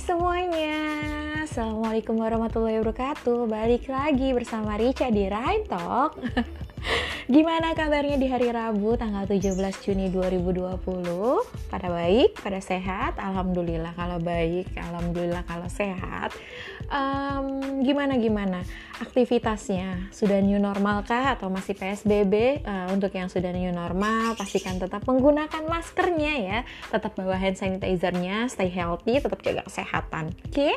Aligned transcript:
semuanya. 0.00 0.80
Assalamualaikum 1.44 2.16
warahmatullahi 2.16 2.80
wabarakatuh. 2.80 3.44
Balik 3.44 3.84
lagi 3.92 4.32
bersama 4.32 4.80
Rica 4.80 5.12
di 5.12 5.28
Rhyme 5.28 5.68
Talk 5.68 6.16
Gimana 7.30 7.78
kabarnya 7.78 8.18
di 8.18 8.26
hari 8.26 8.50
Rabu 8.50 8.98
tanggal 8.98 9.22
17 9.22 9.54
Juni 9.86 10.10
2020? 10.10 10.82
Pada 11.70 11.86
baik, 11.86 12.34
pada 12.42 12.58
sehat? 12.58 13.22
Alhamdulillah 13.22 13.94
kalau 13.94 14.18
baik, 14.18 14.74
Alhamdulillah 14.74 15.46
kalau 15.46 15.70
sehat 15.70 16.34
um, 16.90 17.86
Gimana 17.86 18.18
gimana? 18.18 18.66
Aktivitasnya 18.98 20.10
sudah 20.10 20.42
new 20.42 20.58
normal 20.58 21.06
kah 21.06 21.38
atau 21.38 21.46
masih 21.54 21.78
PSBB? 21.78 22.66
Uh, 22.66 22.90
untuk 22.98 23.14
yang 23.14 23.30
sudah 23.30 23.54
new 23.54 23.70
normal 23.70 24.34
pastikan 24.34 24.82
tetap 24.82 25.06
menggunakan 25.06 25.62
maskernya 25.70 26.34
ya 26.34 26.58
Tetap 26.90 27.14
bawa 27.14 27.38
hand 27.38 27.54
sanitizernya, 27.54 28.50
stay 28.50 28.74
healthy, 28.74 29.22
tetap 29.22 29.38
jaga 29.38 29.62
kesehatan 29.70 30.34
Oke? 30.50 30.50
Okay? 30.50 30.74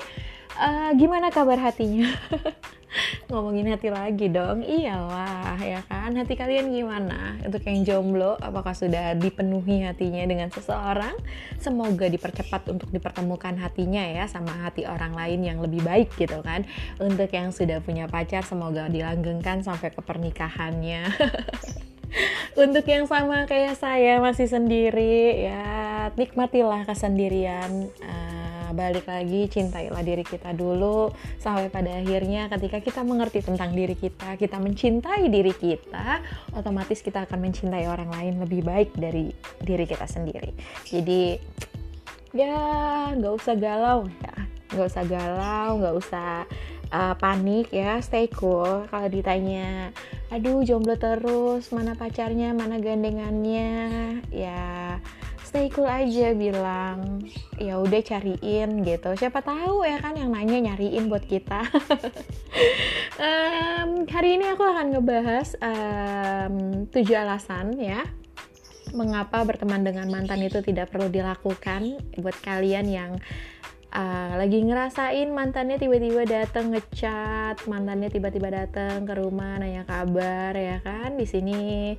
Uh, 0.53 0.93
gimana 0.97 1.33
kabar 1.33 1.57
hatinya? 1.57 2.09
ngomongin 3.33 3.73
hati 3.73 3.89
lagi 3.89 4.29
dong. 4.29 4.61
Iyalah 4.61 5.57
ya 5.57 5.81
kan? 5.89 6.13
Hati 6.13 6.37
kalian 6.37 6.69
gimana? 6.69 7.37
Untuk 7.41 7.65
yang 7.65 7.81
jomblo 7.81 8.37
apakah 8.37 8.77
sudah 8.77 9.17
dipenuhi 9.17 9.85
hatinya 9.85 10.21
dengan 10.25 10.53
seseorang? 10.53 11.17
Semoga 11.57 12.07
dipercepat 12.09 12.69
untuk 12.69 12.93
dipertemukan 12.93 13.57
hatinya 13.57 14.05
ya 14.05 14.29
sama 14.29 14.53
hati 14.61 14.85
orang 14.85 15.17
lain 15.17 15.41
yang 15.41 15.57
lebih 15.63 15.81
baik 15.81 16.13
gitu 16.15 16.39
kan. 16.45 16.67
Untuk 17.01 17.29
yang 17.33 17.49
sudah 17.49 17.81
punya 17.81 18.05
pacar 18.05 18.45
semoga 18.45 18.85
dilanggengkan 18.85 19.65
sampai 19.65 19.89
ke 19.89 20.01
pernikahannya. 20.05 21.09
Untuk 22.53 22.85
yang 22.85 23.09
sama 23.09 23.49
kayak 23.49 23.73
saya 23.81 24.21
masih 24.21 24.45
sendiri. 24.45 25.49
Ya 25.49 25.65
nikmatilah 26.13 26.85
kesendirian. 26.85 27.89
Uh, 27.97 28.62
balik 28.73 29.05
lagi 29.05 29.47
cintailah 29.47 30.01
diri 30.01 30.25
kita 30.25 30.51
dulu 30.51 31.13
sampai 31.37 31.69
pada 31.69 31.93
akhirnya 32.01 32.49
ketika 32.49 32.81
kita 32.81 33.01
mengerti 33.05 33.45
tentang 33.45 33.71
diri 33.71 33.93
kita 33.93 34.35
kita 34.35 34.57
mencintai 34.57 35.29
diri 35.29 35.53
kita 35.53 36.19
otomatis 36.57 36.99
kita 36.99 37.29
akan 37.29 37.39
mencintai 37.49 37.85
orang 37.85 38.09
lain 38.09 38.41
lebih 38.41 38.65
baik 38.65 38.91
dari 38.97 39.29
diri 39.61 39.85
kita 39.85 40.09
sendiri. 40.09 40.51
Jadi 40.83 41.37
ya 42.33 42.57
nggak 43.13 43.33
usah 43.37 43.55
galau 43.55 44.09
ya. 44.09 44.35
Nggak 44.73 44.87
usah 44.89 45.03
galau 45.05 45.69
nggak 45.77 45.95
usah 46.01 46.31
uh, 46.89 47.13
panik 47.17 47.69
ya 47.69 48.01
stay 48.01 48.25
cool. 48.33 48.89
Kalau 48.89 49.07
ditanya 49.09 49.93
aduh 50.33 50.65
jomblo 50.65 50.97
terus 50.97 51.69
mana 51.69 51.93
pacarnya 51.93 52.57
mana 52.57 52.81
gandengannya? 52.81 53.71
Ya 54.33 54.97
stay 55.53 55.69
cool 55.69 55.85
aja 55.85 56.33
bilang 56.33 57.21
ya 57.61 57.77
udah 57.77 58.01
cariin 58.01 58.81
gitu 58.81 59.13
siapa 59.13 59.45
tahu 59.45 59.85
ya 59.85 60.01
kan 60.01 60.17
yang 60.17 60.33
nanya 60.33 60.73
nyariin 60.73 61.05
buat 61.13 61.29
kita 61.29 61.69
um, 63.21 64.01
hari 64.09 64.41
ini 64.41 64.49
aku 64.49 64.65
akan 64.65 64.97
ngebahas 64.97 65.53
tujuh 66.89 67.13
alasan 67.13 67.77
ya 67.77 68.01
mengapa 68.97 69.45
berteman 69.45 69.85
dengan 69.85 70.09
mantan 70.09 70.41
itu 70.41 70.57
tidak 70.65 70.89
perlu 70.89 71.13
dilakukan 71.13 72.01
buat 72.17 72.33
kalian 72.41 72.89
yang 72.89 73.11
uh, 73.93 74.33
lagi 74.33 74.57
ngerasain 74.57 75.29
mantannya 75.29 75.77
tiba-tiba 75.77 76.25
datang 76.25 76.73
ngechat, 76.73 77.61
mantannya 77.69 78.09
tiba-tiba 78.09 78.49
datang 78.53 79.05
ke 79.05 79.13
rumah 79.17 79.57
nanya 79.57 79.81
kabar 79.85 80.53
ya 80.53 80.77
kan. 80.85 81.17
Di 81.17 81.25
sini 81.25 81.93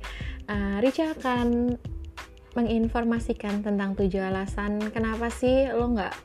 uh, 0.47 0.79
Rica 0.79 1.11
akan 1.15 1.75
menginformasikan 2.55 3.61
tentang 3.61 3.93
tujuh 3.99 4.23
alasan 4.23 4.79
kenapa 4.89 5.27
sih 5.27 5.69
lo 5.75 5.91
nggak 5.91 6.15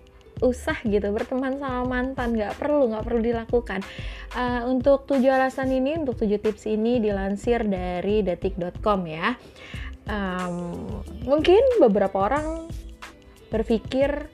usah 0.41 0.81
gitu 0.89 1.13
berteman 1.13 1.61
sama 1.61 1.85
mantan 1.85 2.33
nggak 2.33 2.57
perlu 2.57 2.89
nggak 2.91 3.05
perlu 3.05 3.21
dilakukan. 3.21 3.81
Uh, 4.33 4.65
untuk 4.73 5.05
tujuh 5.05 5.29
alasan 5.29 5.69
ini 5.69 6.01
untuk 6.01 6.17
tujuh 6.17 6.41
tips 6.41 6.65
ini 6.65 6.97
dilansir 6.99 7.63
dari 7.69 8.25
detik.com 8.25 9.01
ya. 9.05 9.37
Um, 10.09 10.89
mungkin 11.29 11.61
beberapa 11.79 12.17
orang 12.33 12.67
berpikir 13.53 14.33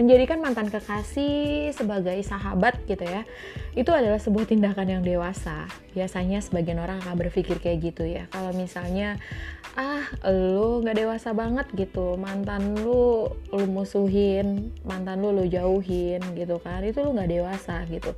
menjadikan 0.00 0.40
mantan 0.40 0.72
kekasih 0.72 1.76
sebagai 1.76 2.16
sahabat 2.24 2.80
gitu 2.88 3.04
ya 3.04 3.28
itu 3.76 3.92
adalah 3.94 4.18
sebuah 4.18 4.50
tindakan 4.50 4.98
yang 4.98 5.02
dewasa. 5.06 5.70
Biasanya 5.94 6.42
sebagian 6.42 6.82
orang 6.82 6.98
akan 7.04 7.14
berpikir 7.20 7.62
kayak 7.62 7.92
gitu 7.92 8.02
ya. 8.02 8.26
Kalau 8.32 8.50
misalnya 8.50 9.20
ah 9.78 10.02
lu 10.26 10.82
nggak 10.82 10.98
dewasa 10.98 11.30
banget 11.30 11.70
gitu 11.78 12.18
mantan 12.18 12.74
lu 12.82 13.30
lu 13.54 13.64
musuhin 13.70 14.74
mantan 14.82 15.22
lu 15.22 15.30
lu 15.30 15.46
jauhin 15.46 16.18
gitu 16.34 16.58
kan. 16.58 16.82
Itu 16.82 17.06
lu 17.06 17.14
nggak 17.14 17.30
dewasa 17.30 17.86
gitu. 17.86 18.10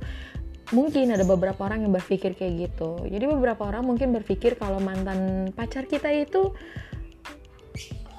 Mungkin 0.73 1.13
ada 1.13 1.21
beberapa 1.21 1.69
orang 1.69 1.85
yang 1.85 1.93
berpikir 1.93 2.33
kayak 2.33 2.71
gitu. 2.71 3.05
Jadi 3.05 3.25
beberapa 3.29 3.61
orang 3.69 3.85
mungkin 3.85 4.09
berpikir 4.09 4.57
kalau 4.57 4.81
mantan 4.81 5.53
pacar 5.53 5.85
kita 5.85 6.09
itu 6.09 6.49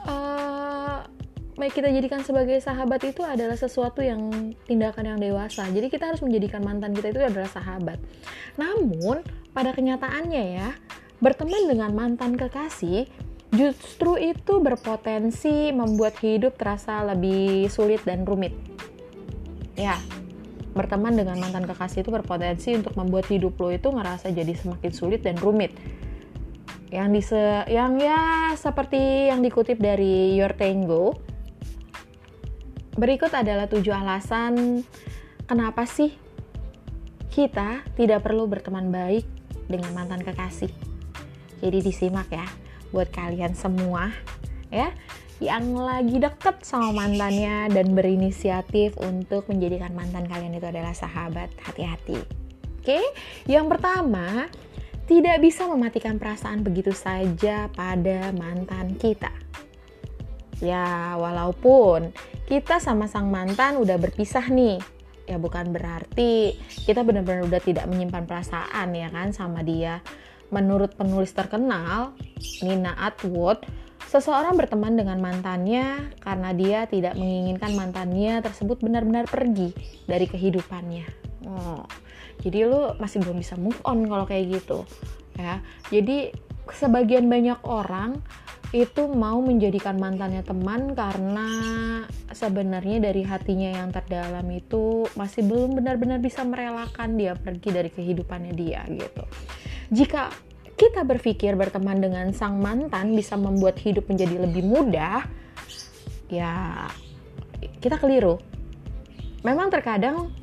uh, 0.07 1.03
kita 1.55 1.87
jadikan 1.87 2.27
sebagai 2.27 2.59
sahabat 2.59 3.07
itu 3.07 3.23
adalah 3.23 3.55
sesuatu 3.55 4.03
yang 4.03 4.53
tindakan 4.67 5.15
yang 5.15 5.19
dewasa. 5.23 5.71
Jadi 5.71 5.87
kita 5.87 6.11
harus 6.11 6.21
menjadikan 6.21 6.67
mantan 6.67 6.91
kita 6.91 7.15
itu 7.15 7.23
adalah 7.23 7.47
sahabat. 7.47 8.03
Namun 8.59 9.23
pada 9.55 9.71
kenyataannya 9.71 10.45
ya, 10.59 10.75
berteman 11.23 11.71
dengan 11.71 11.95
mantan 11.95 12.35
kekasih 12.35 13.07
justru 13.55 14.19
itu 14.19 14.59
berpotensi 14.59 15.71
membuat 15.71 16.19
hidup 16.19 16.59
terasa 16.59 17.07
lebih 17.07 17.71
sulit 17.71 18.03
dan 18.03 18.27
rumit. 18.27 18.53
Ya, 19.79 19.99
berteman 20.75 21.15
dengan 21.15 21.39
mantan 21.39 21.71
kekasih 21.71 22.03
itu 22.03 22.11
berpotensi 22.11 22.75
untuk 22.75 22.99
membuat 22.99 23.31
hidup 23.31 23.55
lo 23.63 23.71
itu 23.71 23.89
ngerasa 23.95 24.35
jadi 24.35 24.53
semakin 24.59 24.91
sulit 24.91 25.23
dan 25.23 25.39
rumit. 25.39 25.71
Yang 26.91 27.09
di 27.11 27.23
yang 27.75 27.99
ya 27.99 28.55
seperti 28.55 29.31
yang 29.31 29.43
dikutip 29.43 29.79
dari 29.79 30.35
Your 30.39 30.55
Tango, 30.55 31.24
Berikut 32.95 33.35
adalah 33.35 33.67
tujuh 33.67 33.91
alasan 33.91 34.87
kenapa 35.51 35.83
sih 35.83 36.15
kita 37.35 37.83
tidak 37.99 38.23
perlu 38.23 38.47
berteman 38.47 38.95
baik 38.95 39.27
dengan 39.67 39.91
mantan 39.99 40.23
kekasih. 40.23 40.71
Jadi 41.59 41.79
disimak 41.83 42.31
ya 42.31 42.47
buat 42.95 43.11
kalian 43.11 43.59
semua 43.59 44.15
ya 44.71 44.95
yang 45.43 45.75
lagi 45.75 46.23
deket 46.23 46.63
sama 46.63 46.95
mantannya 46.95 47.67
dan 47.75 47.91
berinisiatif 47.99 48.95
untuk 49.03 49.51
menjadikan 49.51 49.91
mantan 49.91 50.31
kalian 50.31 50.55
itu 50.55 50.67
adalah 50.71 50.95
sahabat. 50.95 51.51
Hati-hati. 51.59 52.23
Oke, 52.79 53.03
yang 53.51 53.67
pertama, 53.67 54.47
tidak 55.11 55.43
bisa 55.43 55.67
mematikan 55.67 56.23
perasaan 56.23 56.63
begitu 56.63 56.95
saja 56.95 57.67
pada 57.75 58.31
mantan 58.37 58.95
kita. 58.95 59.33
Ya, 60.63 61.19
walaupun 61.19 62.15
kita 62.47 62.79
sama 62.79 63.11
sang 63.11 63.33
mantan 63.33 63.81
udah 63.81 63.99
berpisah 63.99 64.47
nih, 64.47 64.79
ya 65.25 65.41
bukan 65.41 65.73
berarti 65.73 66.55
kita 66.85 67.01
benar-benar 67.01 67.49
udah 67.49 67.63
tidak 67.65 67.89
menyimpan 67.89 68.29
perasaan 68.29 68.93
ya 68.93 69.09
kan 69.09 69.33
sama 69.33 69.65
dia. 69.65 70.05
Menurut 70.53 70.95
penulis 70.95 71.35
terkenal, 71.35 72.15
Nina 72.63 72.95
Atwood, 72.95 73.65
seseorang 74.07 74.55
berteman 74.55 74.95
dengan 74.95 75.19
mantannya 75.19 76.15
karena 76.23 76.55
dia 76.55 76.87
tidak 76.87 77.19
menginginkan 77.19 77.75
mantannya 77.75 78.39
tersebut 78.45 78.79
benar-benar 78.79 79.27
pergi 79.27 79.75
dari 80.07 80.31
kehidupannya. 80.31 81.07
Oh, 81.51 81.83
jadi 82.45 82.71
lu 82.71 82.95
masih 83.03 83.25
belum 83.25 83.43
bisa 83.43 83.59
move 83.59 83.81
on 83.83 84.07
kalau 84.07 84.29
kayak 84.29 84.63
gitu, 84.63 84.87
ya. 85.35 85.59
Jadi 85.91 86.31
sebagian 86.71 87.27
banyak 87.27 87.59
orang 87.67 88.23
itu 88.75 89.07
mau 89.07 89.39
menjadikan 89.39 89.95
mantannya 90.03 90.43
teman 90.43 90.99
karena 90.99 91.47
sebenarnya 92.35 93.07
dari 93.07 93.23
hatinya 93.23 93.71
yang 93.71 93.95
terdalam 93.95 94.43
itu 94.51 95.07
masih 95.15 95.47
belum 95.47 95.79
benar-benar 95.79 96.19
bisa 96.19 96.43
merelakan 96.43 97.15
dia 97.15 97.39
pergi 97.39 97.71
dari 97.71 97.87
kehidupannya 97.95 98.51
dia 98.51 98.83
gitu. 98.91 99.23
Jika 99.95 100.35
kita 100.75 101.07
berpikir 101.07 101.55
berteman 101.55 102.03
dengan 102.03 102.35
sang 102.35 102.59
mantan 102.59 103.15
bisa 103.15 103.39
membuat 103.39 103.79
hidup 103.79 104.11
menjadi 104.11 104.43
lebih 104.43 104.67
mudah, 104.67 105.23
ya 106.27 106.91
kita 107.79 107.95
keliru. 108.03 108.43
Memang 109.47 109.71
terkadang 109.71 110.35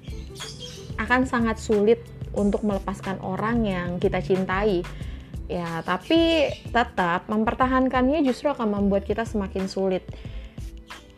akan 0.95 1.27
sangat 1.27 1.59
sulit 1.59 1.99
untuk 2.31 2.63
melepaskan 2.63 3.19
orang 3.19 3.67
yang 3.67 3.99
kita 3.99 4.23
cintai 4.23 4.87
ya 5.51 5.83
tapi 5.83 6.47
tetap 6.71 7.27
mempertahankannya 7.27 8.23
justru 8.23 8.47
akan 8.47 8.71
membuat 8.71 9.03
kita 9.03 9.27
semakin 9.27 9.67
sulit. 9.67 10.07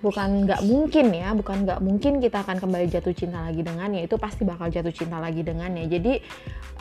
Bukan 0.02 0.50
nggak 0.50 0.68
mungkin 0.68 1.16
ya 1.16 1.32
bukan 1.32 1.64
nggak 1.64 1.80
mungkin 1.80 2.20
kita 2.20 2.44
akan 2.44 2.60
kembali 2.60 2.92
jatuh 2.92 3.14
cinta 3.14 3.46
lagi 3.46 3.62
dengannya. 3.62 4.04
Itu 4.04 4.18
pasti 4.18 4.44
bakal 4.44 4.74
jatuh 4.74 4.92
cinta 4.92 5.22
lagi 5.22 5.46
dengannya. 5.46 5.86
Jadi 5.88 6.20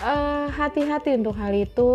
hati 0.00 0.08
eh, 0.08 0.46
hati-hati 0.50 1.10
untuk 1.20 1.36
hal 1.38 1.54
itu 1.54 1.90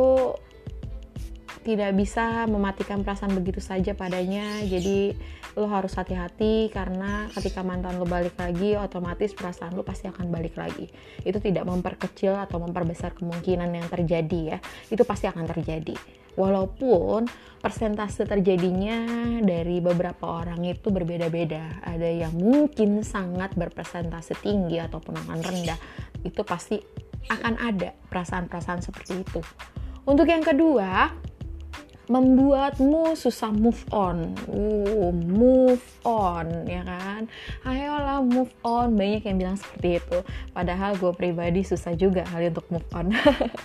tidak 1.67 1.91
bisa 1.99 2.47
mematikan 2.47 3.03
perasaan 3.03 3.35
begitu 3.35 3.59
saja 3.59 3.91
padanya. 3.91 4.63
Jadi 4.63 5.11
lo 5.59 5.67
harus 5.67 5.91
hati-hati 5.99 6.71
karena 6.71 7.27
ketika 7.35 7.59
mantan 7.59 7.99
lo 7.99 8.07
balik 8.07 8.39
lagi 8.39 8.79
otomatis 8.79 9.35
perasaan 9.35 9.75
lo 9.75 9.83
pasti 9.83 10.07
akan 10.07 10.31
balik 10.31 10.55
lagi. 10.55 10.87
Itu 11.27 11.43
tidak 11.43 11.67
memperkecil 11.67 12.39
atau 12.39 12.63
memperbesar 12.63 13.11
kemungkinan 13.19 13.67
yang 13.75 13.87
terjadi 13.91 14.55
ya. 14.55 14.57
Itu 14.87 15.03
pasti 15.03 15.27
akan 15.27 15.43
terjadi. 15.43 15.91
Walaupun 16.39 17.27
persentase 17.59 18.23
terjadinya 18.23 19.03
dari 19.43 19.83
beberapa 19.83 20.39
orang 20.39 20.63
itu 20.63 20.87
berbeda-beda. 20.87 21.83
Ada 21.83 22.07
yang 22.29 22.33
mungkin 22.39 23.03
sangat 23.03 23.59
berpresentase 23.59 24.39
tinggi 24.39 24.79
ataupun 24.79 25.19
akan 25.19 25.39
rendah. 25.43 25.75
Itu 26.23 26.47
pasti 26.47 26.79
akan 27.27 27.59
ada 27.59 27.91
perasaan-perasaan 28.07 28.79
seperti 28.79 29.13
itu. 29.19 29.41
Untuk 30.07 30.31
yang 30.31 30.39
kedua 30.39 31.11
membuatmu 32.07 33.15
susah 33.19 33.51
move 33.51 33.83
on. 33.91 34.31
Uh, 34.47 35.11
move 35.11 35.83
on, 36.07 36.47
ya 36.63 36.83
kan? 36.87 37.27
Ayolah 37.67 38.23
move 38.23 38.51
on. 38.63 38.95
Banyak 38.95 39.27
yang 39.27 39.37
bilang 39.37 39.57
seperti 39.59 39.99
itu. 39.99 40.19
Padahal 40.55 40.95
gue 40.95 41.11
pribadi 41.11 41.67
susah 41.67 41.93
juga 41.99 42.23
kali 42.23 42.51
untuk 42.51 42.67
move 42.71 42.87
on. 42.95 43.11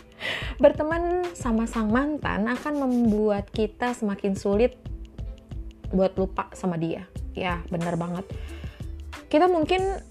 Berteman 0.63 1.35
sama 1.39 1.71
sang 1.71 1.91
mantan 1.91 2.51
akan 2.51 2.75
membuat 2.83 3.51
kita 3.55 3.95
semakin 3.95 4.35
sulit 4.35 4.75
buat 5.95 6.15
lupa 6.19 6.51
sama 6.55 6.75
dia. 6.79 7.07
Ya, 7.39 7.63
bener 7.71 7.95
banget. 7.95 8.27
Kita 9.31 9.47
mungkin 9.49 10.03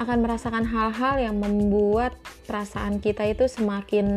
akan 0.00 0.24
merasakan 0.24 0.64
hal-hal 0.64 1.20
yang 1.20 1.36
membuat 1.36 2.16
perasaan 2.48 3.04
kita 3.04 3.28
itu 3.28 3.44
semakin 3.46 4.08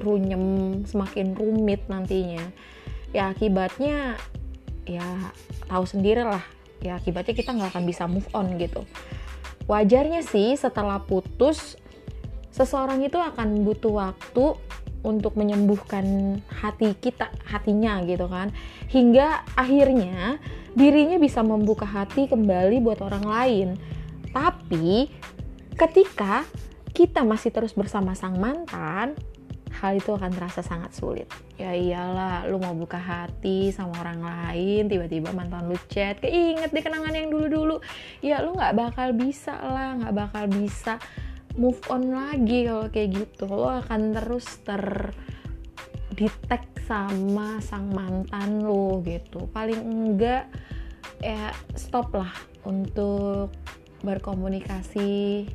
runyem 0.00 0.44
semakin 0.86 1.34
rumit 1.34 1.86
nantinya. 1.86 2.42
Ya 3.10 3.32
akibatnya 3.32 4.18
ya 4.88 5.04
tahu 5.68 5.84
sendiri 5.84 6.24
lah 6.24 6.44
ya 6.80 6.96
akibatnya 6.96 7.34
kita 7.34 7.52
nggak 7.52 7.76
akan 7.76 7.84
bisa 7.84 8.04
move 8.06 8.26
on 8.34 8.56
gitu. 8.56 8.86
Wajarnya 9.68 10.24
sih 10.24 10.56
setelah 10.56 11.02
putus 11.04 11.76
seseorang 12.54 13.04
itu 13.04 13.20
akan 13.20 13.62
butuh 13.62 13.92
waktu 13.92 14.56
untuk 15.06 15.38
menyembuhkan 15.38 16.38
hati 16.50 16.96
kita 16.98 17.30
hatinya 17.46 18.02
gitu 18.02 18.26
kan. 18.26 18.50
Hingga 18.88 19.44
akhirnya 19.54 20.42
dirinya 20.74 21.20
bisa 21.20 21.44
membuka 21.44 21.86
hati 21.86 22.26
kembali 22.26 22.80
buat 22.82 22.98
orang 23.04 23.24
lain. 23.24 23.68
Tapi 24.32 25.12
ketika 25.78 26.42
kita 26.96 27.22
masih 27.22 27.54
terus 27.54 27.76
bersama 27.76 28.16
sang 28.18 28.40
mantan 28.40 29.14
hal 29.78 29.98
itu 29.98 30.10
akan 30.10 30.30
terasa 30.34 30.60
sangat 30.60 30.90
sulit. 30.90 31.30
Ya 31.54 31.70
iyalah, 31.70 32.50
lu 32.50 32.58
mau 32.58 32.74
buka 32.74 32.98
hati 32.98 33.70
sama 33.70 34.02
orang 34.02 34.20
lain, 34.22 34.90
tiba-tiba 34.90 35.30
mantan 35.30 35.70
lu 35.70 35.78
chat, 35.86 36.18
keinget 36.18 36.74
di 36.74 36.80
kenangan 36.82 37.14
yang 37.14 37.30
dulu-dulu. 37.30 37.78
Ya 38.18 38.42
lu 38.42 38.58
nggak 38.58 38.74
bakal 38.74 39.14
bisa 39.14 39.54
lah, 39.54 39.94
nggak 40.02 40.14
bakal 40.14 40.44
bisa 40.50 40.98
move 41.54 41.78
on 41.90 42.10
lagi 42.10 42.66
kalau 42.66 42.90
kayak 42.90 43.10
gitu. 43.14 43.46
Lo 43.46 43.70
akan 43.70 44.14
terus 44.14 44.46
ter 44.66 45.14
detect 46.18 46.82
sama 46.90 47.62
sang 47.62 47.94
mantan 47.94 48.66
lo 48.66 48.98
gitu. 49.06 49.46
Paling 49.54 49.78
enggak 49.78 50.50
ya 51.22 51.54
stop 51.78 52.14
lah 52.14 52.34
untuk 52.66 53.54
berkomunikasi 54.02 55.46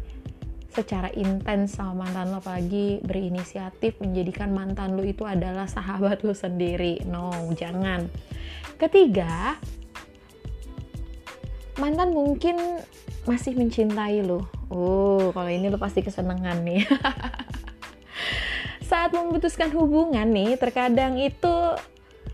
secara 0.74 1.14
intens 1.14 1.78
sama 1.78 2.04
mantan 2.04 2.34
lo 2.34 2.42
apalagi 2.42 2.98
berinisiatif 3.06 4.02
menjadikan 4.02 4.50
mantan 4.50 4.98
lo 4.98 5.06
itu 5.06 5.22
adalah 5.24 5.70
sahabat 5.70 6.26
lo 6.26 6.34
sendiri. 6.34 7.06
No 7.06 7.30
jangan. 7.54 8.10
Ketiga 8.82 9.62
mantan 11.78 12.12
mungkin 12.12 12.58
masih 13.30 13.54
mencintai 13.54 14.26
lo. 14.26 14.50
Oh 14.74 15.30
kalau 15.32 15.50
ini 15.54 15.70
lo 15.70 15.78
pasti 15.78 16.02
kesenangan 16.02 16.66
nih. 16.66 16.84
Saat 18.90 19.14
memutuskan 19.14 19.70
hubungan 19.78 20.26
nih 20.34 20.58
terkadang 20.58 21.22
itu 21.22 21.54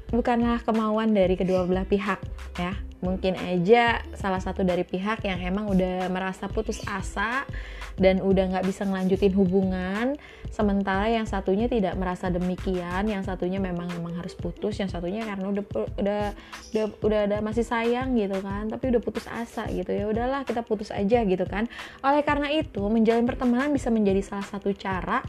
bukanlah 0.10 0.64
kemauan 0.66 1.14
dari 1.14 1.38
kedua 1.38 1.70
belah 1.70 1.86
pihak 1.86 2.18
ya 2.58 2.74
mungkin 3.00 3.40
aja 3.40 4.04
salah 4.16 4.44
satu 4.44 4.64
dari 4.68 4.84
pihak 4.84 5.24
yang 5.24 5.40
emang 5.40 5.72
udah 5.72 6.12
merasa 6.12 6.52
putus 6.52 6.84
asa 6.84 7.48
dan 8.00 8.24
udah 8.24 8.56
nggak 8.56 8.66
bisa 8.68 8.88
ngelanjutin 8.88 9.36
hubungan 9.36 10.16
sementara 10.50 11.12
yang 11.12 11.28
satunya 11.28 11.68
tidak 11.68 12.00
merasa 12.00 12.32
demikian 12.32 13.06
yang 13.12 13.22
satunya 13.22 13.60
memang 13.60 13.92
memang 13.92 14.16
harus 14.16 14.34
putus 14.34 14.80
yang 14.80 14.88
satunya 14.88 15.28
karena 15.28 15.52
udah 15.52 15.64
udah 16.00 16.24
udah 16.72 16.86
udah 17.04 17.20
ada 17.28 17.38
masih 17.44 17.68
sayang 17.68 18.16
gitu 18.16 18.40
kan 18.40 18.72
tapi 18.72 18.90
udah 18.90 19.02
putus 19.04 19.28
asa 19.28 19.68
gitu. 19.70 19.92
Ya 19.92 20.08
udahlah 20.08 20.48
kita 20.48 20.64
putus 20.64 20.90
aja 20.96 21.22
gitu 21.28 21.44
kan. 21.46 21.68
Oleh 22.02 22.24
karena 22.24 22.48
itu 22.56 22.82
menjalin 22.88 23.28
pertemanan 23.28 23.76
bisa 23.76 23.92
menjadi 23.92 24.24
salah 24.24 24.48
satu 24.48 24.72
cara 24.74 25.22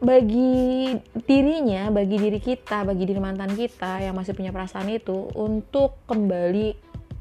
bagi 0.00 0.96
dirinya, 1.28 1.92
bagi 1.92 2.16
diri 2.16 2.40
kita, 2.40 2.88
bagi 2.88 3.04
diri 3.04 3.20
mantan 3.20 3.52
kita 3.52 4.00
yang 4.00 4.16
masih 4.16 4.32
punya 4.32 4.48
perasaan 4.48 4.88
itu 4.88 5.28
untuk 5.36 6.00
kembali 6.08 6.72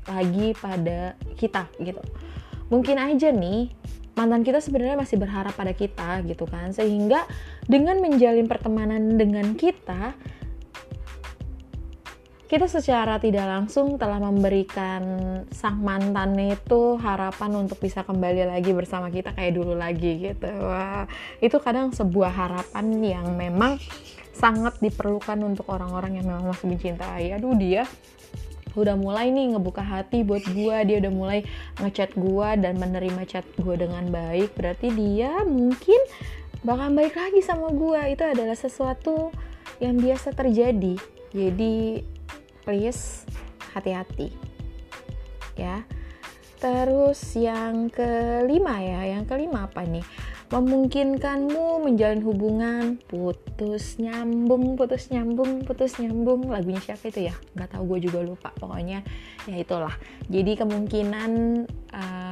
lagi 0.07 0.55
pada 0.55 1.19
kita 1.35 1.67
gitu. 1.83 1.99
Mungkin 2.71 2.95
aja 2.95 3.35
nih 3.35 3.67
mantan 4.15 4.43
kita 4.43 4.63
sebenarnya 4.63 4.99
masih 4.99 5.15
berharap 5.19 5.55
pada 5.55 5.71
kita 5.71 6.23
gitu 6.27 6.43
kan 6.43 6.75
sehingga 6.75 7.23
dengan 7.67 8.03
menjalin 8.03 8.47
pertemanan 8.51 9.15
dengan 9.15 9.55
kita 9.55 10.11
kita 12.49 12.65
secara 12.65 13.21
tidak 13.21 13.45
langsung 13.45 14.01
telah 14.01 14.17
memberikan 14.17 15.05
sang 15.53 15.85
mantan 15.85 16.33
itu 16.33 16.97
harapan 16.97 17.61
untuk 17.61 17.77
bisa 17.77 18.01
kembali 18.01 18.49
lagi 18.49 18.73
bersama 18.73 19.13
kita 19.13 19.37
kayak 19.37 19.53
dulu 19.53 19.77
lagi 19.77 20.17
gitu. 20.17 20.49
Wah, 20.49 21.05
itu 21.45 21.53
kadang 21.61 21.93
sebuah 21.93 22.33
harapan 22.33 22.85
yang 23.05 23.37
memang 23.37 23.77
sangat 24.33 24.81
diperlukan 24.81 25.37
untuk 25.45 25.69
orang-orang 25.69 26.17
yang 26.17 26.25
memang 26.25 26.49
masih 26.49 26.73
mencintai. 26.73 27.37
Aduh 27.37 27.53
dia 27.53 27.85
udah 28.73 28.97
mulai 28.97 29.29
nih 29.29 29.53
ngebuka 29.53 29.81
hati 29.81 30.21
buat 30.21 30.45
gue 30.45 30.77
dia 30.85 30.97
udah 31.01 31.13
mulai 31.13 31.39
ngechat 31.81 32.13
gue 32.13 32.49
dan 32.61 32.77
menerima 32.77 33.25
chat 33.25 33.45
gue 33.57 33.75
dengan 33.75 34.05
baik 34.13 34.53
berarti 34.53 34.93
dia 34.93 35.41
mungkin 35.41 35.97
bakal 36.61 36.93
balik 36.93 37.17
lagi 37.17 37.41
sama 37.41 37.73
gue 37.73 38.13
itu 38.13 38.23
adalah 38.23 38.53
sesuatu 38.53 39.33
yang 39.81 39.97
biasa 39.97 40.37
terjadi 40.37 40.95
jadi 41.33 42.05
please 42.69 43.25
hati-hati. 43.73 44.29
Ya. 45.57 45.81
Terus 46.61 47.17
yang 47.33 47.89
kelima 47.89 48.77
ya 48.77 49.17
yang 49.17 49.25
kelima 49.25 49.65
apa 49.65 49.81
nih? 49.89 50.05
Memungkinkanmu 50.53 51.81
menjalin 51.81 52.21
hubungan 52.21 53.01
putus 53.09 53.97
nyambung 53.97 54.77
putus 54.77 55.09
nyambung 55.09 55.65
putus 55.65 55.97
nyambung. 55.97 56.45
Lagunya 56.45 56.77
siapa 56.77 57.09
itu 57.09 57.33
ya? 57.33 57.35
Nggak 57.57 57.73
tahu 57.73 57.97
gue 57.97 58.05
juga 58.05 58.21
lupa. 58.21 58.53
Pokoknya 58.53 59.01
ya 59.49 59.55
itulah. 59.57 59.97
Jadi 60.29 60.53
kemungkinan 60.53 61.31
uh, 61.89 62.28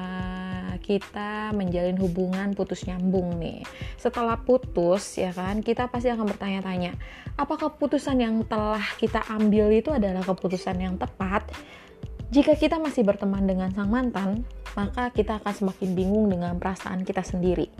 kita 0.87 1.51
menjalin 1.51 1.99
hubungan 1.99 2.55
putus 2.55 2.87
nyambung 2.87 3.35
nih. 3.43 3.67
Setelah 3.99 4.39
putus 4.39 5.19
ya 5.19 5.35
kan 5.35 5.59
kita 5.59 5.91
pasti 5.91 6.07
akan 6.07 6.31
bertanya-tanya 6.31 6.95
apakah 7.35 7.75
keputusan 7.75 8.17
yang 8.23 8.35
telah 8.47 8.81
kita 8.95 9.19
ambil 9.27 9.67
itu 9.69 9.91
adalah 9.91 10.23
keputusan 10.23 10.79
yang 10.79 10.95
tepat? 10.95 11.43
Jika 12.27 12.59
kita 12.59 12.75
masih 12.79 13.07
berteman 13.07 13.47
dengan 13.47 13.71
sang 13.71 13.87
mantan, 13.87 14.43
maka 14.75 15.11
kita 15.15 15.39
akan 15.39 15.53
semakin 15.55 15.95
bingung 15.95 16.27
dengan 16.27 16.59
perasaan 16.59 17.07
kita 17.07 17.23
sendiri. 17.23 17.71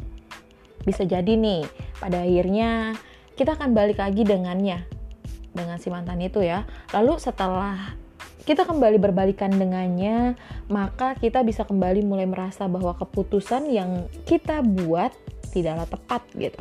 Bisa 0.87 1.03
jadi 1.03 1.35
nih 1.35 1.67
pada 1.99 2.23
akhirnya 2.23 2.95
kita 3.35 3.59
akan 3.59 3.75
balik 3.75 3.99
lagi 3.99 4.23
dengannya 4.23 4.87
dengan 5.51 5.75
si 5.83 5.91
mantan 5.91 6.23
itu 6.23 6.39
ya. 6.39 6.63
Lalu 6.95 7.19
setelah 7.19 7.91
kita 8.47 8.63
kembali 8.63 8.95
berbalikan 8.95 9.51
dengannya 9.51 10.39
maka 10.71 11.19
kita 11.19 11.43
bisa 11.43 11.67
kembali 11.67 12.07
mulai 12.07 12.23
merasa 12.23 12.63
bahwa 12.71 12.95
keputusan 12.95 13.67
yang 13.67 14.07
kita 14.23 14.63
buat 14.63 15.11
tidaklah 15.51 15.83
tepat 15.83 16.23
gitu. 16.39 16.55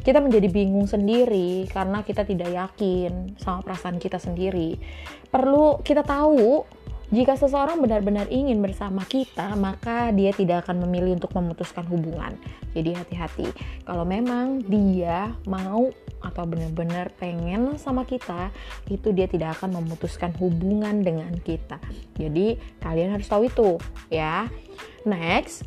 Kita 0.00 0.24
menjadi 0.24 0.48
bingung 0.48 0.88
sendiri 0.88 1.68
karena 1.68 2.00
kita 2.00 2.24
tidak 2.24 2.48
yakin 2.48 3.36
sama 3.36 3.60
perasaan 3.60 4.00
kita 4.00 4.16
sendiri. 4.16 4.80
Perlu 5.28 5.84
kita 5.84 6.00
tahu 6.00 6.64
jika 7.08 7.40
seseorang 7.40 7.80
benar-benar 7.80 8.28
ingin 8.28 8.60
bersama 8.60 9.00
kita, 9.08 9.56
maka 9.56 10.12
dia 10.12 10.28
tidak 10.36 10.68
akan 10.68 10.84
memilih 10.84 11.16
untuk 11.16 11.32
memutuskan 11.32 11.88
hubungan. 11.88 12.36
Jadi 12.76 12.92
hati-hati. 12.92 13.48
Kalau 13.88 14.04
memang 14.04 14.60
dia 14.60 15.32
mau 15.48 15.88
atau 16.20 16.44
benar-benar 16.44 17.08
pengen 17.16 17.80
sama 17.80 18.04
kita, 18.04 18.52
itu 18.92 19.08
dia 19.16 19.24
tidak 19.24 19.56
akan 19.56 19.80
memutuskan 19.80 20.36
hubungan 20.36 21.00
dengan 21.00 21.32
kita. 21.40 21.80
Jadi 22.20 22.60
kalian 22.84 23.16
harus 23.16 23.24
tahu 23.24 23.48
itu, 23.48 23.80
ya. 24.12 24.44
Next, 25.08 25.64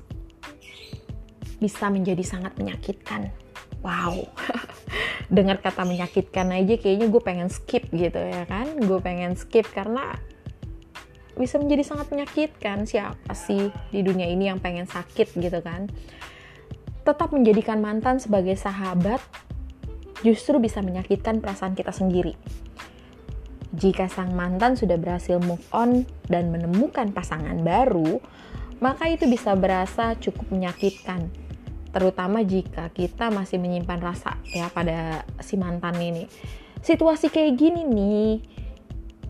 bisa 1.58 1.90
menjadi 1.90 2.22
sangat 2.22 2.54
menyakitkan. 2.62 3.34
Wow. 3.82 4.30
dengar 5.32 5.64
kata 5.64 5.88
menyakitkan 5.88 6.52
aja 6.52 6.76
kayaknya 6.76 7.08
gue 7.08 7.22
pengen 7.24 7.48
skip 7.48 7.88
gitu 7.96 8.20
ya 8.20 8.44
kan 8.44 8.68
gue 8.76 9.00
pengen 9.00 9.40
skip 9.40 9.64
karena 9.72 10.20
bisa 11.42 11.58
menjadi 11.58 11.82
sangat 11.82 12.14
menyakitkan 12.14 12.86
siapa 12.86 13.34
sih 13.34 13.74
di 13.90 14.06
dunia 14.06 14.30
ini 14.30 14.54
yang 14.54 14.62
pengen 14.62 14.86
sakit 14.86 15.34
gitu 15.34 15.60
kan 15.66 15.90
tetap 17.02 17.34
menjadikan 17.34 17.82
mantan 17.82 18.22
sebagai 18.22 18.54
sahabat 18.54 19.18
justru 20.22 20.62
bisa 20.62 20.86
menyakitkan 20.86 21.42
perasaan 21.42 21.74
kita 21.74 21.90
sendiri 21.90 22.38
jika 23.72 24.12
sang 24.12 24.36
mantan 24.36 24.76
sudah 24.76 25.00
berhasil 25.00 25.40
move 25.40 25.64
on 25.72 26.04
dan 26.28 26.52
menemukan 26.52 27.16
pasangan 27.16 27.56
baru, 27.64 28.20
maka 28.84 29.08
itu 29.08 29.32
bisa 29.32 29.56
berasa 29.56 30.20
cukup 30.20 30.52
menyakitkan 30.52 31.32
terutama 31.92 32.40
jika 32.44 32.88
kita 32.96 33.28
masih 33.32 33.60
menyimpan 33.60 34.00
rasa 34.00 34.40
ya 34.48 34.72
pada 34.72 35.28
si 35.44 35.60
mantan 35.60 35.96
ini. 36.00 36.24
Situasi 36.84 37.32
kayak 37.32 37.56
gini 37.60 37.84
nih 37.84 38.32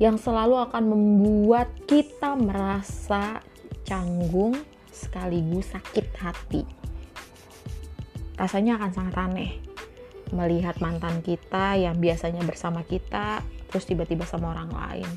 yang 0.01 0.17
selalu 0.17 0.58
akan 0.58 0.89
membuat 0.89 1.70
kita 1.86 2.34
merasa 2.34 3.38
canggung 3.86 4.58
sekaligus 4.89 5.70
sakit 5.70 6.08
hati. 6.17 6.65
Rasanya 8.34 8.81
akan 8.81 8.91
sangat 8.98 9.15
aneh 9.22 9.62
melihat 10.34 10.81
mantan 10.81 11.22
kita 11.22 11.77
yang 11.77 12.01
biasanya 12.01 12.41
bersama 12.41 12.81
kita 12.81 13.46
terus 13.70 13.86
tiba-tiba 13.86 14.25
sama 14.25 14.58
orang 14.58 14.74
lain. 14.74 15.10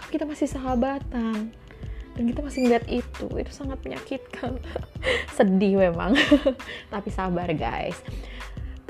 Tapi 0.00 0.08
kita 0.16 0.24
masih 0.24 0.48
sahabatan 0.48 1.52
dan 2.18 2.24
kita 2.26 2.42
masih 2.42 2.66
ngeliat 2.66 2.86
itu 2.90 3.26
itu 3.30 3.52
sangat 3.54 3.78
menyakitkan 3.86 4.58
sedih 5.38 5.86
memang 5.86 6.18
tapi 6.92 7.14
sabar 7.14 7.46
guys 7.54 7.94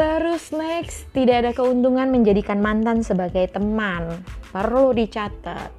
terus 0.00 0.48
next 0.56 1.12
tidak 1.12 1.44
ada 1.44 1.52
keuntungan 1.52 2.08
menjadikan 2.08 2.64
mantan 2.64 3.04
sebagai 3.04 3.52
teman 3.52 4.24
perlu 4.52 4.92
dicatat. 4.96 5.70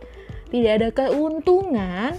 Tidak 0.49 0.73
ada 0.81 0.89
keuntungan. 0.89 2.13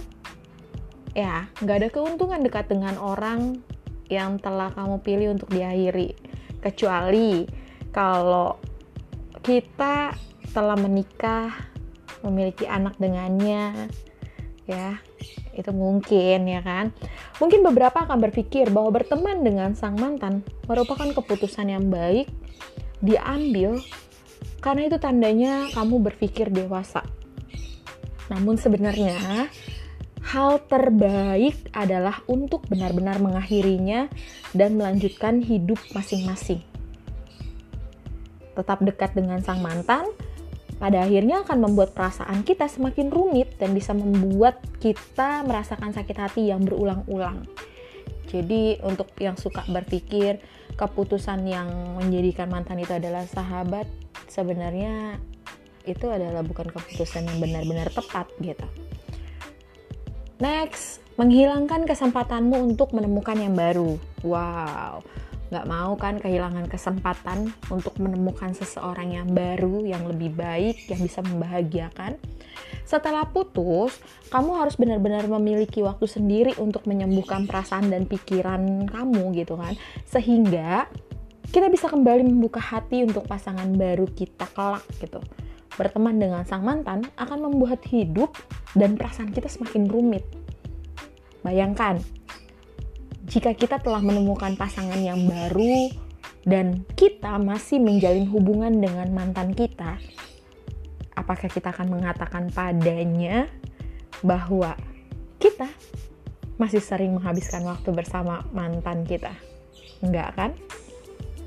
Ya 1.11 1.51
nggak 1.59 1.77
ada 1.83 1.89
keuntungan 1.91 2.39
dekat 2.39 2.71
dengan 2.71 2.95
orang 2.95 3.59
yang 4.07 4.39
telah 4.39 4.71
kamu 4.71 5.03
pilih 5.03 5.27
untuk 5.35 5.51
diakhiri. 5.51 6.15
Kecuali 6.63 7.43
kalau 7.91 8.55
kita 9.43 10.15
telah 10.51 10.77
menikah 10.79 11.51
memiliki 12.23 12.67
anak 12.67 12.95
dengannya 12.99 13.91
ya. 14.67 14.99
Itu 15.51 15.75
mungkin 15.75 16.47
ya 16.47 16.63
kan? 16.63 16.95
Mungkin 17.43 17.59
beberapa 17.67 18.07
akan 18.07 18.23
berpikir 18.23 18.71
bahwa 18.71 19.03
berteman 19.03 19.43
dengan 19.43 19.75
sang 19.75 19.99
mantan 19.99 20.47
merupakan 20.71 21.11
keputusan 21.11 21.67
yang 21.67 21.91
baik 21.91 22.31
diambil 23.03 23.81
karena 24.61 24.87
itu 24.87 24.97
tandanya 25.01 25.67
kamu 25.73 25.99
berpikir 25.99 26.53
dewasa 26.53 27.03
namun 28.29 28.55
sebenarnya 28.55 29.49
hal 30.21 30.63
terbaik 30.69 31.57
adalah 31.75 32.23
untuk 32.29 32.63
benar-benar 32.69 33.19
mengakhirinya 33.19 34.07
dan 34.55 34.79
melanjutkan 34.79 35.41
hidup 35.43 35.81
masing-masing 35.91 36.63
tetap 38.55 38.79
dekat 38.85 39.11
dengan 39.17 39.41
sang 39.41 39.59
mantan 39.59 40.05
pada 40.81 41.05
akhirnya 41.05 41.45
akan 41.45 41.69
membuat 41.69 41.93
perasaan 41.93 42.41
kita 42.41 42.65
semakin 42.65 43.13
rumit 43.13 43.53
dan 43.61 43.77
bisa 43.77 43.93
membuat 43.93 44.57
kita 44.81 45.45
merasakan 45.45 45.93
sakit 45.93 46.17
hati 46.17 46.49
yang 46.49 46.65
berulang-ulang. 46.65 47.45
Jadi 48.25 48.81
untuk 48.81 49.13
yang 49.21 49.37
suka 49.37 49.61
berpikir 49.69 50.41
keputusan 50.81 51.45
yang 51.45 51.69
menjadikan 52.01 52.49
mantan 52.49 52.81
itu 52.81 52.97
adalah 52.97 53.21
sahabat, 53.29 53.85
sebenarnya 54.25 55.21
itu 55.85 56.09
adalah 56.09 56.41
bukan 56.41 56.73
keputusan 56.73 57.29
yang 57.29 57.37
benar-benar 57.37 57.93
tepat 57.93 58.25
gitu. 58.41 58.65
Next, 60.41 61.05
menghilangkan 61.21 61.85
kesempatanmu 61.85 62.73
untuk 62.73 62.97
menemukan 62.97 63.37
yang 63.37 63.53
baru. 63.53 64.01
Wow, 64.25 65.05
nggak 65.53 65.69
mau 65.69 65.93
kan 66.01 66.17
kehilangan 66.17 66.65
kesempatan 66.65 67.53
untuk 67.69 67.93
menemukan 68.01 68.57
seseorang 68.57 69.13
yang 69.13 69.29
baru, 69.29 69.85
yang 69.85 70.09
lebih 70.09 70.33
baik, 70.33 70.89
yang 70.89 71.05
bisa 71.05 71.21
membahagiakan. 71.21 72.17
Setelah 72.83 73.27
putus, 73.29 73.99
kamu 74.29 74.57
harus 74.59 74.75
benar-benar 74.75 75.25
memiliki 75.27 75.79
waktu 75.81 76.05
sendiri 76.07 76.55
untuk 76.59 76.87
menyembuhkan 76.87 77.45
perasaan 77.45 77.91
dan 77.91 78.07
pikiran 78.07 78.87
kamu 78.89 79.31
gitu 79.37 79.55
kan. 79.57 79.75
Sehingga 80.07 80.87
kita 81.51 81.67
bisa 81.67 81.91
kembali 81.91 82.23
membuka 82.23 82.63
hati 82.63 83.03
untuk 83.03 83.27
pasangan 83.27 83.67
baru 83.75 84.07
kita 84.07 84.47
kelak 84.55 84.87
gitu. 85.03 85.19
Berteman 85.75 86.19
dengan 86.19 86.43
sang 86.47 86.63
mantan 86.63 87.07
akan 87.19 87.51
membuat 87.51 87.83
hidup 87.91 88.35
dan 88.75 88.95
perasaan 88.95 89.35
kita 89.35 89.51
semakin 89.51 89.87
rumit. 89.91 90.23
Bayangkan, 91.41 91.99
jika 93.27 93.55
kita 93.55 93.79
telah 93.79 94.03
menemukan 94.03 94.55
pasangan 94.59 94.99
yang 94.99 95.25
baru 95.25 95.89
dan 96.45 96.83
kita 96.95 97.37
masih 97.41 97.79
menjalin 97.81 98.27
hubungan 98.29 98.73
dengan 98.77 99.09
mantan 99.13 99.55
kita, 99.55 99.97
apakah 101.21 101.47
kita 101.47 101.69
akan 101.69 101.93
mengatakan 101.93 102.49
padanya 102.49 103.45
bahwa 104.25 104.73
kita 105.37 105.69
masih 106.57 106.81
sering 106.81 107.13
menghabiskan 107.17 107.61
waktu 107.65 107.89
bersama 107.93 108.41
mantan 108.49 109.05
kita? 109.05 109.33
Enggak 110.01 110.33
kan? 110.33 110.51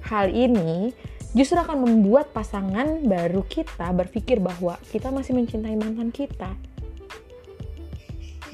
Hal 0.07 0.31
ini 0.31 0.95
justru 1.35 1.59
akan 1.59 1.83
membuat 1.83 2.31
pasangan 2.31 3.03
baru 3.03 3.43
kita 3.43 3.91
berpikir 3.91 4.39
bahwa 4.39 4.79
kita 4.95 5.11
masih 5.11 5.35
mencintai 5.35 5.75
mantan 5.75 6.15
kita 6.15 6.55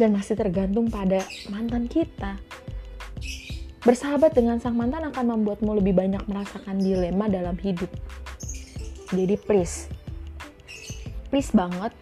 dan 0.00 0.16
masih 0.16 0.32
tergantung 0.32 0.88
pada 0.88 1.20
mantan 1.52 1.84
kita. 1.84 2.40
Bersahabat 3.80 4.36
dengan 4.36 4.60
sang 4.60 4.76
mantan 4.76 5.08
akan 5.08 5.40
membuatmu 5.40 5.76
lebih 5.80 5.96
banyak 5.96 6.20
merasakan 6.28 6.80
dilema 6.80 7.28
dalam 7.28 7.56
hidup. 7.60 7.88
Jadi 9.12 9.36
please, 9.40 9.88
please 11.30 11.54
banget 11.54 11.94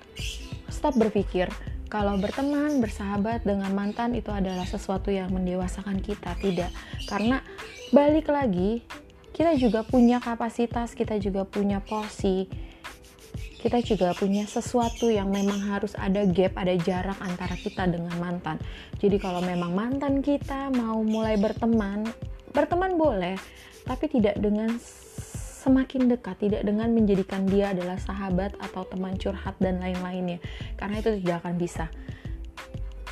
stop 0.73 0.97
berpikir 0.97 1.49
kalau 1.89 2.21
berteman, 2.21 2.85
bersahabat 2.85 3.49
dengan 3.49 3.73
mantan 3.73 4.13
itu 4.13 4.29
adalah 4.29 4.69
sesuatu 4.69 5.09
yang 5.09 5.33
mendewasakan 5.33 6.05
kita. 6.05 6.37
Tidak, 6.37 6.69
karena 7.09 7.41
balik 7.97 8.29
lagi, 8.29 8.85
kita 9.33 9.57
juga 9.57 9.81
punya 9.89 10.21
kapasitas, 10.21 10.93
kita 10.93 11.17
juga 11.17 11.49
punya 11.49 11.81
porsi, 11.81 12.45
kita 13.65 13.81
juga 13.81 14.13
punya 14.13 14.45
sesuatu 14.45 15.09
yang 15.09 15.33
memang 15.33 15.65
harus 15.65 15.97
ada 15.97 16.29
gap, 16.29 16.61
ada 16.61 16.77
jarak 16.77 17.17
antara 17.25 17.57
kita 17.57 17.89
dengan 17.89 18.13
mantan. 18.21 18.61
Jadi 19.01 19.17
kalau 19.17 19.41
memang 19.41 19.73
mantan 19.73 20.21
kita 20.21 20.69
mau 20.77 21.01
mulai 21.01 21.41
berteman, 21.41 22.05
berteman 22.53 23.01
boleh, 23.01 23.41
tapi 23.89 24.13
tidak 24.13 24.37
dengan 24.37 24.77
semakin 25.59 26.07
dekat, 26.07 26.39
tidak 26.39 26.63
dengan 26.63 26.95
menjadikan 26.95 27.43
dia 27.51 27.75
adalah 27.75 27.99
sahabat 27.99 28.55
atau 28.63 28.87
teman 28.87 29.19
curhat 29.19 29.59
dan 29.59 29.83
lain-lainnya. 29.83 30.39
Karena 30.79 31.03
itu 31.03 31.19
tidak 31.19 31.43
akan 31.43 31.55
bisa. 31.59 31.91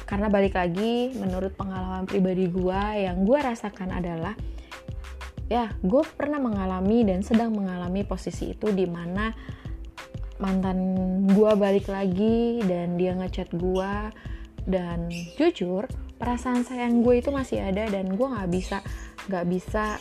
Karena 0.06 0.30
balik 0.30 0.54
lagi, 0.54 1.10
menurut 1.18 1.58
pengalaman 1.58 2.06
pribadi 2.06 2.46
gue, 2.46 2.82
yang 3.02 3.26
gue 3.26 3.38
rasakan 3.42 3.90
adalah 3.90 4.38
ya 5.46 5.70
gue 5.78 6.02
pernah 6.18 6.42
mengalami 6.42 7.06
dan 7.06 7.22
sedang 7.22 7.54
mengalami 7.54 8.02
posisi 8.02 8.50
itu 8.50 8.74
di 8.74 8.82
mana 8.82 9.30
mantan 10.42 10.78
gue 11.30 11.52
balik 11.54 11.86
lagi 11.86 12.60
dan 12.66 12.98
dia 12.98 13.14
ngechat 13.14 13.54
gue 13.54 13.94
dan 14.66 15.06
jujur 15.38 15.86
perasaan 16.18 16.66
sayang 16.66 17.00
gue 17.00 17.22
itu 17.22 17.30
masih 17.30 17.62
ada 17.62 17.86
dan 17.88 18.10
gue 18.10 18.26
nggak 18.26 18.50
bisa 18.50 18.82
nggak 19.30 19.46
bisa 19.46 19.96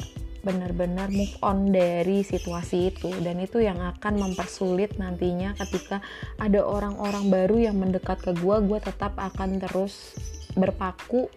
benar-benar 0.46 1.10
move 1.10 1.34
on 1.42 1.74
dari 1.74 2.22
situasi 2.22 2.94
itu. 2.94 3.10
Dan 3.20 3.42
itu 3.42 3.60
yang 3.60 3.82
akan 3.82 4.22
mempersulit 4.22 4.96
nantinya 5.02 5.58
ketika 5.58 6.06
ada 6.38 6.62
orang-orang 6.62 7.34
baru 7.34 7.58
yang 7.74 7.82
mendekat 7.82 8.22
ke 8.22 8.32
gue 8.38 8.58
gue 8.64 8.80
tetap 8.80 9.18
akan 9.18 9.58
terus 9.58 10.14
berpaku 10.54 11.28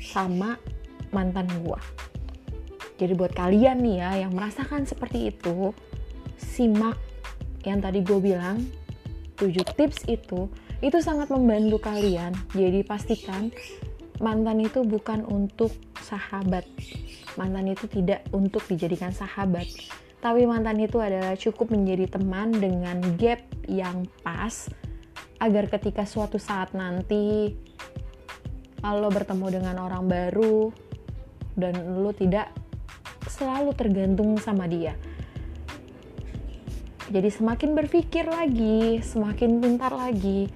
sama 0.00 0.58
mantan 1.14 1.46
gue 1.62 1.78
jadi 3.02 3.18
buat 3.18 3.34
kalian 3.34 3.82
nih 3.82 3.96
ya 3.98 4.10
yang 4.26 4.32
merasakan 4.34 4.86
seperti 4.86 5.34
itu 5.34 5.74
simak 6.38 6.94
yang 7.66 7.82
tadi 7.82 7.98
gue 7.98 8.18
bilang 8.22 8.62
7 9.42 9.50
tips 9.74 10.06
itu 10.06 10.46
itu 10.82 10.98
sangat 10.98 11.30
membantu 11.30 11.78
kalian. 11.78 12.34
Jadi 12.54 12.82
pastikan 12.82 13.54
mantan 14.22 14.62
itu 14.62 14.86
bukan 14.86 15.26
untuk 15.26 15.74
sahabat. 15.98 16.64
Mantan 17.34 17.74
itu 17.74 17.90
tidak 17.90 18.22
untuk 18.30 18.62
dijadikan 18.70 19.10
sahabat. 19.10 19.66
Tapi 20.22 20.46
mantan 20.46 20.78
itu 20.78 21.02
adalah 21.02 21.34
cukup 21.34 21.74
menjadi 21.74 22.06
teman 22.14 22.54
dengan 22.54 23.02
gap 23.18 23.42
yang 23.66 24.06
pas 24.22 24.70
agar 25.42 25.66
ketika 25.66 26.06
suatu 26.06 26.38
saat 26.38 26.70
nanti 26.70 27.50
lo 28.82 29.10
bertemu 29.10 29.46
dengan 29.50 29.82
orang 29.82 30.06
baru 30.06 30.70
dan 31.58 31.98
lo 31.98 32.14
tidak 32.14 32.54
selalu 33.26 33.74
tergantung 33.74 34.38
sama 34.38 34.70
dia. 34.70 34.94
Jadi 37.10 37.28
semakin 37.28 37.74
berpikir 37.74 38.24
lagi, 38.30 39.02
semakin 39.02 39.58
pintar 39.58 39.90
lagi 39.90 40.46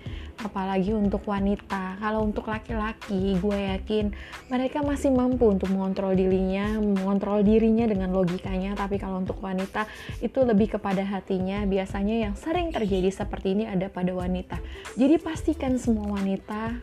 apalagi 0.42 0.92
untuk 0.92 1.24
wanita. 1.24 1.96
Kalau 1.96 2.24
untuk 2.26 2.48
laki-laki, 2.50 3.36
gue 3.40 3.58
yakin 3.76 4.12
mereka 4.52 4.84
masih 4.84 5.08
mampu 5.14 5.48
untuk 5.48 5.72
mengontrol 5.72 6.12
dirinya, 6.12 6.76
mengontrol 6.76 7.40
dirinya 7.40 7.88
dengan 7.88 8.12
logikanya. 8.12 8.76
Tapi 8.76 9.00
kalau 9.00 9.24
untuk 9.24 9.40
wanita, 9.40 9.88
itu 10.20 10.38
lebih 10.44 10.76
kepada 10.76 11.00
hatinya. 11.06 11.64
Biasanya 11.64 12.28
yang 12.28 12.34
sering 12.36 12.68
terjadi 12.74 13.08
seperti 13.08 13.56
ini 13.56 13.64
ada 13.64 13.88
pada 13.88 14.12
wanita. 14.12 14.60
Jadi 14.98 15.16
pastikan 15.16 15.80
semua 15.80 16.20
wanita 16.20 16.76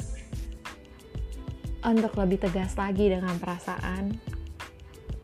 untuk 1.83 2.15
lebih 2.15 2.39
tegas 2.41 2.74
lagi 2.79 3.12
dengan 3.12 3.36
perasaan. 3.38 4.15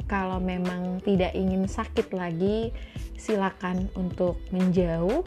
Kalau 0.09 0.41
memang 0.41 0.99
tidak 1.05 1.37
ingin 1.37 1.69
sakit 1.69 2.09
lagi, 2.17 2.73
silakan 3.13 3.87
untuk 3.93 4.41
menjauh 4.49 5.21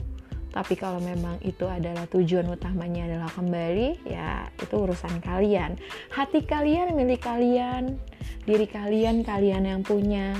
tapi 0.52 0.76
kalau 0.76 1.00
memang 1.00 1.40
itu 1.40 1.64
adalah 1.64 2.04
tujuan 2.12 2.44
utamanya 2.52 3.08
adalah 3.08 3.32
kembali, 3.32 4.04
ya 4.04 4.52
itu 4.60 4.74
urusan 4.76 5.24
kalian. 5.24 5.80
Hati 6.12 6.44
kalian 6.44 6.92
milik 6.92 7.24
kalian, 7.24 7.96
diri 8.44 8.68
kalian 8.68 9.24
kalian 9.24 9.64
yang 9.64 9.80
punya. 9.80 10.36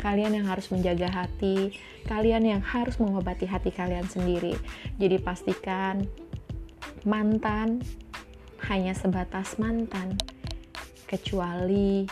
Kalian 0.00 0.32
yang 0.32 0.48
harus 0.48 0.72
menjaga 0.72 1.12
hati, 1.12 1.76
kalian 2.08 2.48
yang 2.48 2.64
harus 2.64 2.96
mengobati 2.96 3.44
hati 3.44 3.68
kalian 3.68 4.08
sendiri. 4.08 4.56
Jadi 4.96 5.20
pastikan 5.20 6.08
mantan 7.04 7.84
hanya 8.64 8.96
sebatas 8.96 9.60
mantan, 9.60 10.16
kecuali 11.04 12.08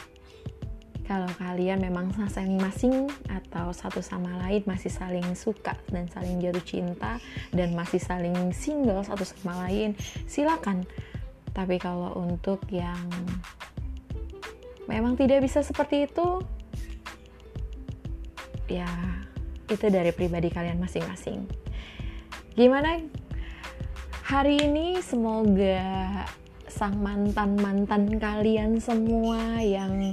kalau 1.09 1.33
kalian 1.41 1.81
memang 1.81 2.13
masing-masing 2.21 3.09
atau 3.33 3.73
satu 3.73 4.05
sama 4.05 4.29
lain 4.45 4.61
masih 4.69 4.93
saling 4.93 5.25
suka 5.33 5.73
dan 5.89 6.05
saling 6.13 6.37
jatuh 6.37 6.61
cinta 6.61 7.17
dan 7.49 7.73
masih 7.73 7.97
saling 7.97 8.53
single 8.53 9.01
satu 9.01 9.25
sama 9.25 9.65
lain 9.65 9.97
silakan. 10.29 10.85
Tapi 11.57 11.81
kalau 11.81 12.13
untuk 12.13 12.61
yang 12.69 13.09
memang 14.85 15.17
tidak 15.17 15.49
bisa 15.49 15.65
seperti 15.65 16.05
itu 16.05 16.45
ya 18.69 18.89
itu 19.65 19.89
dari 19.89 20.13
pribadi 20.13 20.53
kalian 20.53 20.77
masing-masing. 20.77 21.49
Gimana? 22.53 23.01
Hari 24.29 24.61
ini 24.61 25.01
semoga 25.01 26.21
sang 26.69 27.01
mantan-mantan 27.01 28.21
kalian 28.21 28.77
semua 28.77 29.65
yang 29.65 30.13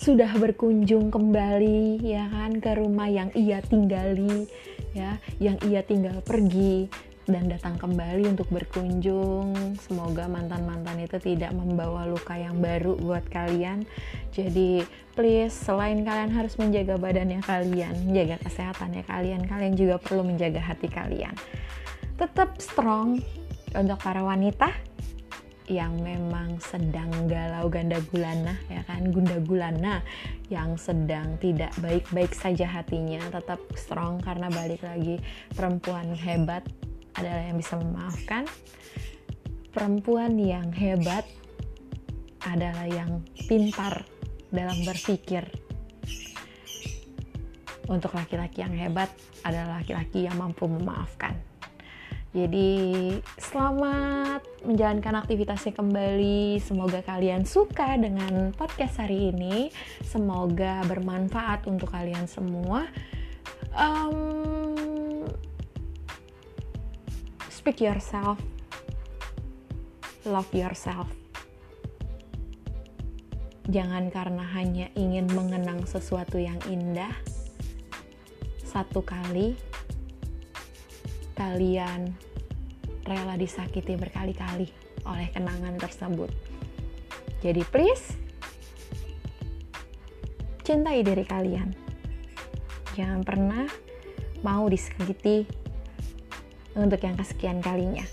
sudah 0.00 0.32
berkunjung 0.32 1.12
kembali 1.12 2.00
ya 2.00 2.24
kan 2.32 2.56
ke 2.56 2.72
rumah 2.72 3.04
yang 3.04 3.28
ia 3.36 3.60
tinggali 3.60 4.48
ya 4.96 5.20
yang 5.36 5.60
ia 5.68 5.84
tinggal 5.84 6.24
pergi 6.24 6.88
dan 7.28 7.46
datang 7.46 7.76
kembali 7.76 8.32
untuk 8.32 8.48
berkunjung. 8.48 9.76
Semoga 9.78 10.26
mantan-mantan 10.26 11.04
itu 11.04 11.20
tidak 11.20 11.52
membawa 11.52 12.08
luka 12.08 12.34
yang 12.34 12.58
baru 12.58 12.98
buat 12.98 13.22
kalian. 13.30 13.86
Jadi, 14.34 14.82
please 15.14 15.54
selain 15.54 16.02
kalian 16.02 16.34
harus 16.34 16.58
menjaga 16.58 16.98
badannya 16.98 17.38
kalian, 17.44 17.94
menjaga 18.02 18.42
kesehatannya 18.42 19.06
kalian, 19.06 19.46
kalian 19.46 19.78
juga 19.78 20.02
perlu 20.02 20.26
menjaga 20.26 20.58
hati 20.58 20.90
kalian. 20.90 21.36
Tetap 22.18 22.58
strong 22.58 23.22
untuk 23.78 23.98
para 24.02 24.26
wanita 24.26 24.74
yang 25.70 26.02
memang 26.02 26.58
sedang 26.58 27.30
galau 27.30 27.70
ganda 27.70 28.02
gulana 28.10 28.58
ya 28.66 28.82
kan? 28.90 29.06
Gunda 29.14 29.38
gulana 29.38 30.02
yang 30.50 30.74
sedang 30.74 31.38
tidak 31.38 31.70
baik-baik 31.78 32.34
saja 32.34 32.66
hatinya 32.66 33.22
tetap 33.30 33.62
strong 33.78 34.18
karena 34.18 34.50
balik 34.50 34.82
lagi 34.82 35.22
perempuan 35.54 36.10
hebat 36.18 36.66
adalah 37.14 37.46
yang 37.46 37.62
bisa 37.62 37.78
memaafkan. 37.78 38.50
Perempuan 39.70 40.34
yang 40.42 40.74
hebat 40.74 41.22
adalah 42.42 42.90
yang 42.90 43.22
pintar 43.46 44.02
dalam 44.50 44.82
berpikir. 44.82 45.46
Untuk 47.86 48.14
laki-laki 48.18 48.66
yang 48.66 48.74
hebat 48.74 49.10
adalah 49.46 49.82
laki-laki 49.82 50.26
yang 50.26 50.34
mampu 50.34 50.66
memaafkan. 50.66 51.38
Jadi 52.30 53.18
selamat 53.38 54.49
menjalankan 54.64 55.24
aktivitasnya 55.24 55.72
kembali. 55.72 56.60
Semoga 56.60 57.00
kalian 57.04 57.48
suka 57.48 57.96
dengan 57.96 58.52
podcast 58.54 59.00
hari 59.00 59.32
ini. 59.32 59.72
Semoga 60.04 60.84
bermanfaat 60.84 61.64
untuk 61.66 61.92
kalian 61.92 62.28
semua. 62.28 62.88
Um, 63.72 65.24
speak 67.52 67.80
yourself, 67.80 68.40
love 70.26 70.48
yourself. 70.52 71.08
Jangan 73.70 74.10
karena 74.10 74.42
hanya 74.56 74.86
ingin 74.98 75.30
mengenang 75.30 75.86
sesuatu 75.86 76.42
yang 76.42 76.58
indah 76.66 77.14
satu 78.66 79.02
kali 79.02 79.58
kalian 81.34 82.14
rela 83.04 83.34
disakiti 83.36 83.96
berkali-kali 83.96 84.68
oleh 85.06 85.28
kenangan 85.32 85.76
tersebut. 85.80 86.30
Jadi 87.40 87.62
please, 87.68 88.16
cintai 90.60 91.00
diri 91.00 91.24
kalian. 91.24 91.72
Jangan 92.94 93.24
pernah 93.24 93.64
mau 94.44 94.68
disakiti 94.68 95.48
untuk 96.76 97.00
yang 97.00 97.16
kesekian 97.16 97.64
kalinya. 97.64 98.04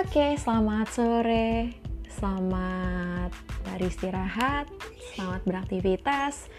Oke, 0.00 0.36
selamat 0.40 0.88
sore. 0.92 1.76
Selamat 2.10 3.32
beristirahat, 3.64 4.68
selamat 5.16 5.40
beraktivitas. 5.48 6.52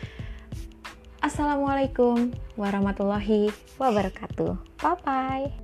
Assalamualaikum 1.22 2.34
warahmatullahi 2.58 3.54
wabarakatuh. 3.78 4.58
Bye 4.82 4.98
bye. 5.06 5.61